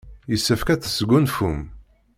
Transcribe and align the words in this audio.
Yessefk 0.31 0.67
ad 0.69 0.79
tesgunfum. 0.81 1.59